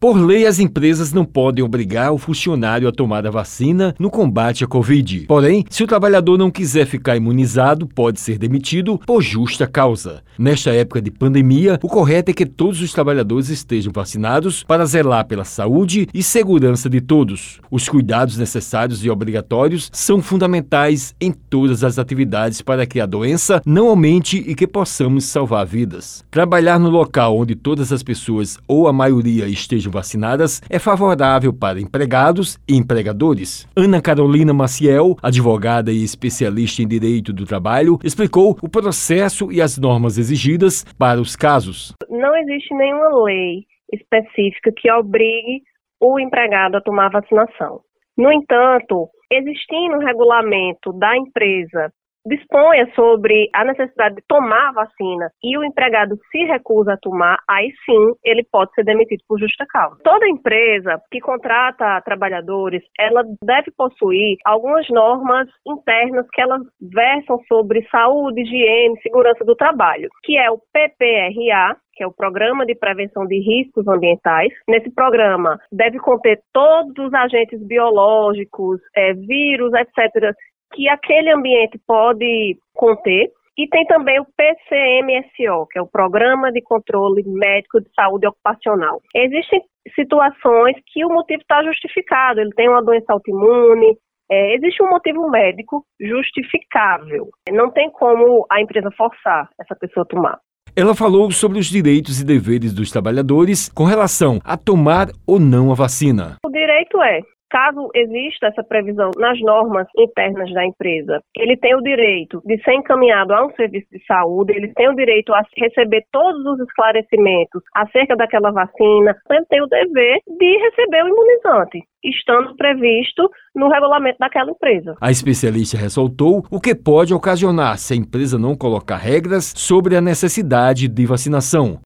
Por 0.00 0.16
lei, 0.16 0.46
as 0.46 0.58
empresas 0.58 1.12
não 1.12 1.26
podem 1.26 1.62
obrigar 1.62 2.10
o 2.10 2.16
funcionário 2.16 2.88
a 2.88 2.92
tomar 2.92 3.26
a 3.26 3.30
vacina 3.30 3.94
no 3.98 4.08
combate 4.08 4.64
à 4.64 4.66
Covid. 4.66 5.26
Porém, 5.28 5.62
se 5.68 5.84
o 5.84 5.86
trabalhador 5.86 6.38
não 6.38 6.50
quiser 6.50 6.86
ficar 6.86 7.18
imunizado, 7.18 7.86
pode 7.86 8.18
ser 8.18 8.38
demitido 8.38 8.98
por 9.06 9.20
justa 9.20 9.66
causa. 9.66 10.22
Nesta 10.38 10.70
época 10.70 11.02
de 11.02 11.10
pandemia, 11.10 11.78
o 11.82 11.86
correto 11.86 12.30
é 12.30 12.32
que 12.32 12.46
todos 12.46 12.80
os 12.80 12.94
trabalhadores 12.94 13.50
estejam 13.50 13.92
vacinados 13.94 14.64
para 14.64 14.86
zelar 14.86 15.26
pela 15.26 15.44
saúde 15.44 16.08
e 16.14 16.22
segurança 16.22 16.88
de 16.88 17.02
todos. 17.02 17.60
Os 17.70 17.86
cuidados 17.86 18.38
necessários 18.38 19.04
e 19.04 19.10
obrigatórios 19.10 19.90
são 19.92 20.22
fundamentais 20.22 21.14
em 21.20 21.30
todas 21.30 21.84
as 21.84 21.98
atividades 21.98 22.62
para 22.62 22.86
que 22.86 23.00
a 23.00 23.04
doença 23.04 23.60
não 23.66 23.88
aumente 23.88 24.38
e 24.38 24.54
que 24.54 24.66
possamos 24.66 25.26
salvar 25.26 25.66
vidas. 25.66 26.24
Trabalhar 26.30 26.78
no 26.78 26.88
local 26.88 27.36
onde 27.36 27.54
todas 27.54 27.92
as 27.92 28.02
pessoas 28.02 28.56
ou 28.66 28.88
a 28.88 28.94
maioria 28.94 29.46
estejam 29.46 29.89
vacinadas 29.90 30.60
é 30.70 30.78
favorável 30.78 31.52
para 31.52 31.80
empregados 31.80 32.58
e 32.68 32.76
empregadores. 32.76 33.68
Ana 33.76 34.00
Carolina 34.00 34.52
Maciel, 34.52 35.16
advogada 35.22 35.90
e 35.90 36.02
especialista 36.02 36.82
em 36.82 36.88
direito 36.88 37.32
do 37.32 37.44
trabalho, 37.44 37.98
explicou 38.04 38.56
o 38.62 38.68
processo 38.68 39.50
e 39.52 39.60
as 39.60 39.78
normas 39.78 40.18
exigidas 40.18 40.84
para 40.98 41.20
os 41.20 41.36
casos. 41.36 41.94
Não 42.08 42.36
existe 42.36 42.74
nenhuma 42.74 43.24
lei 43.24 43.64
específica 43.92 44.72
que 44.76 44.90
obrigue 44.90 45.62
o 46.00 46.18
empregado 46.18 46.76
a 46.76 46.80
tomar 46.80 47.10
vacinação. 47.10 47.80
No 48.16 48.32
entanto, 48.32 49.08
existindo 49.30 49.96
um 49.96 50.04
regulamento 50.04 50.92
da 50.92 51.16
empresa 51.16 51.92
disponha 52.26 52.90
sobre 52.94 53.48
a 53.54 53.64
necessidade 53.64 54.16
de 54.16 54.22
tomar 54.28 54.68
a 54.68 54.72
vacina 54.72 55.30
e 55.42 55.56
o 55.56 55.64
empregado 55.64 56.16
se 56.30 56.44
recusa 56.44 56.94
a 56.94 56.98
tomar, 56.98 57.38
aí 57.48 57.70
sim 57.84 58.14
ele 58.24 58.44
pode 58.50 58.72
ser 58.74 58.84
demitido 58.84 59.22
por 59.26 59.38
justa 59.38 59.64
causa. 59.68 60.00
Toda 60.02 60.28
empresa 60.28 61.00
que 61.10 61.20
contrata 61.20 62.00
trabalhadores, 62.02 62.82
ela 62.98 63.22
deve 63.42 63.70
possuir 63.76 64.36
algumas 64.44 64.88
normas 64.90 65.48
internas 65.66 66.26
que 66.32 66.40
elas 66.40 66.62
versam 66.80 67.38
sobre 67.48 67.86
saúde, 67.90 68.42
higiene, 68.42 69.00
segurança 69.02 69.44
do 69.44 69.56
trabalho, 69.56 70.08
que 70.22 70.36
é 70.36 70.50
o 70.50 70.58
PPRA, 70.72 71.76
que 72.00 72.04
é 72.04 72.06
o 72.06 72.12
Programa 72.12 72.64
de 72.64 72.74
Prevenção 72.74 73.26
de 73.26 73.38
Riscos 73.38 73.86
Ambientais. 73.86 74.50
Nesse 74.66 74.90
programa 74.90 75.58
deve 75.70 75.98
conter 75.98 76.40
todos 76.50 76.96
os 76.98 77.12
agentes 77.12 77.62
biológicos, 77.66 78.80
é, 78.96 79.12
vírus, 79.12 79.70
etc., 79.74 80.34
que 80.72 80.88
aquele 80.88 81.30
ambiente 81.32 81.78
pode 81.86 82.58
conter. 82.74 83.30
E 83.58 83.68
tem 83.68 83.84
também 83.84 84.18
o 84.18 84.24
PCMSO, 84.24 85.66
que 85.70 85.78
é 85.78 85.82
o 85.82 85.86
Programa 85.86 86.50
de 86.50 86.62
Controle 86.62 87.22
Médico 87.26 87.80
de 87.80 87.90
Saúde 87.94 88.26
Ocupacional. 88.26 89.02
Existem 89.14 89.60
situações 89.94 90.76
que 90.86 91.04
o 91.04 91.10
motivo 91.10 91.42
está 91.42 91.62
justificado, 91.64 92.40
ele 92.40 92.54
tem 92.56 92.68
uma 92.70 92.82
doença 92.82 93.12
autoimune, 93.12 93.98
é, 94.30 94.54
existe 94.54 94.82
um 94.82 94.88
motivo 94.88 95.28
médico 95.28 95.84
justificável. 96.00 97.28
Não 97.50 97.70
tem 97.70 97.90
como 97.90 98.46
a 98.50 98.62
empresa 98.62 98.88
forçar 98.96 99.50
essa 99.60 99.74
pessoa 99.74 100.04
a 100.04 100.06
tomar. 100.06 100.38
Ela 100.76 100.94
falou 100.94 101.30
sobre 101.32 101.58
os 101.58 101.66
direitos 101.66 102.20
e 102.20 102.24
deveres 102.24 102.72
dos 102.72 102.92
trabalhadores 102.92 103.68
com 103.68 103.84
relação 103.84 104.38
a 104.44 104.56
tomar 104.56 105.08
ou 105.26 105.40
não 105.40 105.72
a 105.72 105.74
vacina. 105.74 106.36
O 106.46 106.50
direito 106.50 107.02
é 107.02 107.20
Caso 107.50 107.88
exista 107.94 108.46
essa 108.46 108.62
previsão 108.62 109.10
nas 109.18 109.40
normas 109.40 109.86
internas 109.98 110.52
da 110.52 110.64
empresa, 110.64 111.20
ele 111.36 111.56
tem 111.56 111.74
o 111.74 111.82
direito 111.82 112.40
de 112.44 112.62
ser 112.62 112.74
encaminhado 112.74 113.32
a 113.34 113.44
um 113.44 113.50
serviço 113.54 113.88
de 113.90 114.04
saúde, 114.06 114.52
ele 114.54 114.72
tem 114.74 114.88
o 114.88 114.94
direito 114.94 115.34
a 115.34 115.42
receber 115.56 116.04
todos 116.12 116.44
os 116.46 116.60
esclarecimentos 116.60 117.62
acerca 117.74 118.16
daquela 118.16 118.52
vacina, 118.52 119.16
ele 119.30 119.44
tem 119.46 119.62
o 119.62 119.66
dever 119.66 120.20
de 120.26 120.58
receber 120.58 121.04
o 121.04 121.08
imunizante 121.08 121.82
estando 122.04 122.56
previsto 122.56 123.28
no 123.54 123.68
regulamento 123.68 124.16
daquela 124.18 124.50
empresa. 124.50 124.96
A 125.00 125.10
especialista 125.10 125.76
ressaltou 125.76 126.44
o 126.50 126.60
que 126.60 126.74
pode 126.74 127.12
ocasionar 127.12 127.78
se 127.78 127.92
a 127.92 127.96
empresa 127.96 128.38
não 128.38 128.56
colocar 128.56 128.96
regras 128.96 129.52
sobre 129.56 129.96
a 129.96 130.00
necessidade 130.00 130.88
de 130.88 131.06
vacinação. 131.06 131.78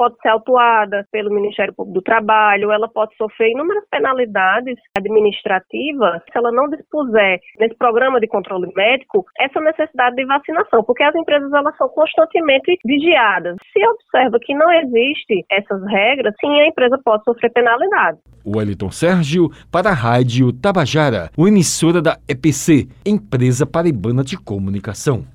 Pode 0.00 0.16
ser 0.22 0.30
autuada 0.30 1.06
pelo 1.12 1.28
Ministério 1.28 1.74
Público 1.74 2.00
do 2.00 2.02
Trabalho, 2.02 2.72
ela 2.72 2.88
pode 2.88 3.14
sofrer 3.16 3.50
inúmeras 3.50 3.84
penalidades 3.90 4.78
administrativas 4.96 6.22
se 6.22 6.38
ela 6.38 6.50
não 6.50 6.70
dispuser 6.70 7.38
nesse 7.58 7.76
programa 7.76 8.18
de 8.18 8.26
controle 8.26 8.72
médico 8.74 9.26
essa 9.38 9.60
necessidade 9.60 10.16
de 10.16 10.24
vacinação, 10.24 10.82
porque 10.84 11.02
as 11.02 11.14
empresas 11.14 11.52
elas 11.52 11.76
são 11.76 11.86
constantemente 11.90 12.78
vigiadas. 12.82 13.56
Se 13.74 13.86
observa 13.86 14.38
que 14.40 14.54
não 14.54 14.72
existe 14.72 15.44
essas 15.52 15.84
regras, 15.84 16.32
sim, 16.40 16.48
a 16.48 16.68
empresa 16.68 16.98
pode 17.04 17.22
sofrer 17.24 17.52
penalidade. 17.52 18.20
Wellington 18.46 18.90
Sérgio 18.90 19.50
para 19.70 19.90
a 19.90 19.92
Rádio 19.92 20.50
Tabajara, 20.50 21.28
emissora 21.36 22.00
da 22.00 22.16
EPC, 22.26 22.88
Empresa 23.04 23.66
Paraibana 23.66 24.24
de 24.24 24.38
Comunicação. 24.38 25.26